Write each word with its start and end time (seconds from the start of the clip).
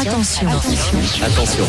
Attention. 0.00 0.48
Attention. 1.24 1.64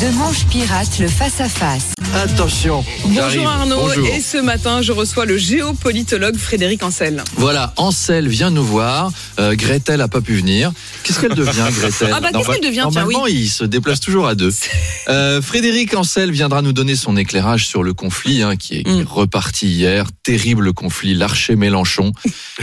De 0.00 0.16
manche 0.16 0.44
pirate, 0.46 0.98
le 1.00 1.08
face-à-face. 1.08 1.92
Attention. 2.14 2.84
Bonjour 3.06 3.48
Arnaud, 3.48 3.76
Bonjour. 3.76 4.06
et 4.06 4.20
ce 4.20 4.36
matin 4.38 4.82
je 4.82 4.92
reçois 4.92 5.24
le 5.24 5.36
géopolitologue 5.38 6.36
Frédéric 6.36 6.82
Ancel. 6.82 7.24
Voilà, 7.36 7.72
Ansel 7.78 8.28
vient 8.28 8.50
nous 8.50 8.64
voir. 8.64 9.10
Euh, 9.40 9.54
Gretel 9.56 10.00
a 10.02 10.08
pas 10.08 10.20
pu 10.20 10.34
venir. 10.36 10.72
Qu'est-ce 11.02 11.20
qu'elle 11.20 11.34
devient, 11.34 11.66
Gretel 11.80 12.10
Ah 12.14 12.20
bah, 12.20 12.28
qu'est-ce 12.32 12.46
qu'elle 12.48 12.60
devient, 12.60 12.86
tiens, 12.90 13.00
Normalement, 13.02 13.26
il 13.26 13.48
se 13.48 13.64
déplace 13.64 14.00
toujours 14.00 14.26
à 14.28 14.34
deux. 14.34 14.52
Euh, 15.08 15.42
Frédéric 15.42 15.96
Ansel 15.96 16.30
viendra 16.30 16.62
nous 16.62 16.72
donner 16.72 16.94
son 16.94 17.16
éclairage 17.16 17.66
sur 17.66 17.82
le 17.82 17.92
conflit 17.92 18.40
hein, 18.42 18.54
qui, 18.54 18.76
est, 18.76 18.82
qui 18.84 18.90
est 19.00 19.02
Mm. 19.02 19.06
reparti 19.08 19.66
hier. 19.66 20.06
Terrible 20.22 20.72
conflit, 20.72 21.14
Larcher-Mélenchon, 21.14 22.12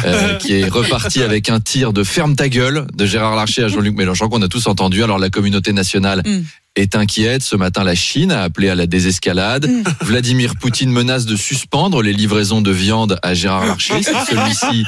euh, 0.06 0.36
qui 0.40 0.54
est 0.54 0.70
reparti 0.70 1.22
avec 1.22 1.50
un 1.50 1.60
tir 1.60 1.92
de 1.92 2.02
ferme 2.06 2.38
ta 2.38 2.48
gueule 2.48 2.88
de 2.94 3.06
Gérard 3.06 3.36
Larcher 3.36 3.64
à 3.66 3.68
Jean-Luc 3.68 3.94
Mélenchon 3.98 4.30
qu'on 4.30 4.42
a 4.42 4.48
tous 4.48 4.68
entendu. 4.70 5.04
Alors 5.04 5.20
la 5.20 5.30
communauté 5.30 5.74
nationale 5.74 6.22
Mm. 6.26 6.44
est 6.76 6.96
inquiète. 6.96 7.42
Ce 7.44 7.56
matin, 7.58 7.84
la 7.84 7.96
Chine 7.96 8.32
a 8.32 8.42
appelé 8.44 8.70
à 8.70 8.76
la 8.76 8.86
désescalade. 8.88 9.68
Mm. 9.68 9.84
Vladimir 10.06 10.54
Poutine 10.56 10.92
menace 10.92 11.26
de 11.26 11.36
suspendre 11.36 12.02
les 12.02 12.14
livraisons 12.14 12.62
de 12.62 12.72
viande 12.72 13.20
à 13.24 13.34
Gérard 13.34 13.66
Larcher 13.66 14.02
si 14.02 14.12
celui-ci 14.30 14.86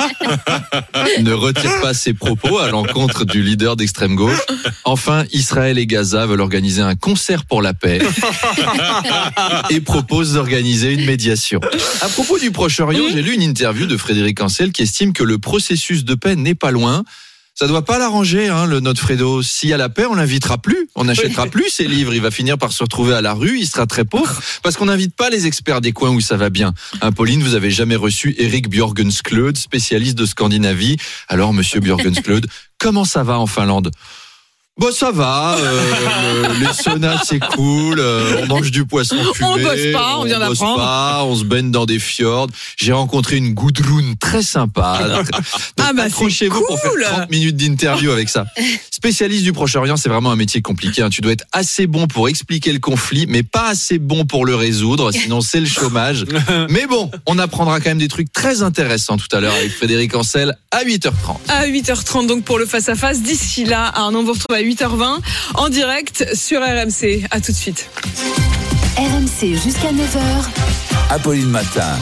ne 1.24 1.34
retire 1.34 1.82
pas 1.82 1.94
ses 1.94 2.14
propos 2.14 2.60
à 2.60 2.70
l'encontre 2.70 3.26
du 3.26 3.42
leader 3.44 3.76
d'extrême 3.76 4.16
gauche. 4.16 4.40
Enfin, 4.86 5.26
Israël 5.34 5.78
et 5.78 5.88
Gaza 5.88 6.26
veulent 6.26 6.42
organiser 6.42 6.82
un 6.82 6.96
concert 6.96 7.46
pour 7.46 7.62
la 7.62 7.74
paix 7.74 8.00
et 9.70 9.82
proposent 9.82 10.34
d'organiser 10.34 10.94
une 10.94 11.06
médiation. 11.06 11.60
À 12.02 12.08
propos 12.08 12.40
du 12.40 12.52
Proche-Orient, 12.52 13.06
j'ai 13.12 13.22
lu 13.22 13.34
une 13.34 13.42
interview 13.42 13.86
de 13.86 13.98
Frédéric 13.98 14.42
Ancel 14.42 14.72
qui 14.72 14.84
estime 14.84 15.14
que 15.14 15.24
le 15.24 15.38
processus 15.38 16.06
de 16.06 16.16
paix 16.16 16.36
n'est 16.36 16.56
pas 16.56 16.72
loin. 16.72 17.04
Ça 17.54 17.68
doit 17.68 17.84
pas 17.84 18.00
l'arranger, 18.00 18.48
hein, 18.48 18.66
le 18.66 18.80
notre 18.80 19.02
Fredo. 19.02 19.44
S'il 19.44 19.70
y 19.70 19.74
a 19.74 19.78
la 19.78 19.90
paix, 19.90 20.06
on 20.06 20.16
l'invitera 20.16 20.58
plus, 20.58 20.90
on 20.96 21.04
n'achètera 21.04 21.48
plus 21.48 21.70
ses 21.70 21.88
livres. 21.88 22.14
Il 22.14 22.22
va 22.22 22.32
finir 22.32 22.58
par 22.58 22.72
se 22.72 22.82
retrouver 22.82 23.14
à 23.14 23.22
la 23.22 23.34
rue, 23.34 23.60
il 23.60 23.68
sera 23.68 23.86
très 23.86 24.06
pauvre, 24.06 24.42
parce 24.64 24.78
qu'on 24.78 24.86
n'invite 24.86 25.16
pas 25.16 25.30
les 25.30 25.48
experts 25.48 25.82
des 25.82 25.92
coins 25.92 26.12
où 26.12 26.22
ça 26.22 26.38
va 26.38 26.50
bien. 26.50 26.74
Hein, 27.02 27.12
Pauline, 27.12 27.44
vous 27.44 27.56
avez 27.56 27.70
jamais 27.70 27.96
reçu 27.98 28.36
Eric 28.38 28.70
Björgensklöd, 28.70 29.58
spécialiste 29.58 30.18
de 30.18 30.26
Scandinavie. 30.26 30.98
Alors, 31.28 31.54
monsieur 31.54 31.82
Björgensklöd, 31.82 32.48
comment 32.80 33.06
ça 33.06 33.24
va 33.24 33.38
en 33.38 33.48
Finlande? 33.48 33.92
Bon, 34.82 34.92
ça 34.92 35.12
va. 35.12 35.56
euh, 35.60 36.44
le- 36.54 36.66
les 36.66 36.74
saunas, 36.74 37.22
c'est 37.24 37.40
cool. 37.40 38.00
euh, 38.00 38.42
on 38.42 38.48
mange 38.48 38.72
du 38.72 38.84
poisson 38.86 39.16
fumé. 39.36 39.48
On 39.52 39.58
bosse 39.60 39.92
pas, 39.94 40.18
on 40.18 40.24
vient 40.24 40.40
bosse 40.40 40.58
d'apprendre. 40.60 41.28
on 41.30 41.36
se 41.36 41.44
baigne 41.44 41.70
dans 41.70 41.86
des 41.86 42.00
fjords. 42.00 42.48
J'ai 42.78 42.92
rencontré 42.92 43.38
une 43.38 43.54
Gudrun 43.54 44.16
très 44.20 44.42
sympa. 44.42 45.00
Donc, 45.08 45.28
Ah 45.80 45.94
bah, 45.94 46.04
accrochez-vous 46.06 46.64
pour 46.68 46.80
faire 46.80 46.92
cool. 46.92 47.04
30 47.04 47.30
minutes 47.30 47.58
d'interview 47.58 48.10
avec 48.10 48.28
ça. 48.30 48.46
Spécialiste 48.90 49.44
du 49.44 49.54
Proche-Orient, 49.54 49.98
c'est 49.98 50.10
vraiment 50.10 50.32
un 50.32 50.36
métier 50.36 50.62
compliqué. 50.64 51.04
hein. 51.04 51.10
Tu 51.10 51.22
dois 51.22 51.34
être 51.34 51.46
assez 51.52 51.86
bon 51.86 52.08
pour 52.08 52.28
expliquer 52.28 52.74
le 52.74 52.80
conflit, 52.80 53.26
mais 53.28 53.44
pas 53.44 53.68
assez 53.70 54.00
bon 54.00 54.26
pour 54.26 54.48
le 54.48 54.56
résoudre, 54.56 55.12
sinon 55.12 55.42
c'est 55.42 55.60
le 55.60 55.68
chômage. 55.68 56.26
Mais 56.70 56.88
bon, 56.88 57.12
on 57.28 57.38
apprendra 57.38 57.80
quand 57.82 57.90
même 57.92 57.98
des 58.00 58.08
trucs 58.08 58.34
très 58.34 58.64
intéressants 58.64 59.18
tout 59.18 59.28
à 59.36 59.40
l'heure 59.42 59.54
avec 59.54 59.72
Frédéric 59.72 60.16
Ancel 60.16 60.56
à 60.72 60.84
8h30. 60.84 61.12
À 61.50 61.68
8h30 61.68 62.26
donc 62.28 62.44
pour 62.44 62.58
le 62.58 62.66
face-à-face. 62.66 63.22
D'ici 63.22 63.66
là, 63.66 63.92
Arnaud, 63.94 64.20
on 64.20 64.24
vous 64.24 64.34
retrouve 64.34 64.56
à 64.56 64.62
8h20 64.72 65.20
en 65.56 65.70
direct 65.70 66.26
sur 66.34 66.62
RMC. 66.62 67.26
À 67.32 67.42
tout 67.42 67.52
de 67.52 67.58
suite. 67.58 67.90
RMC 68.98 69.56
jusqu'à 69.62 69.92
9h. 69.92 70.22
Apolline 71.10 71.50
Matin. 71.50 71.98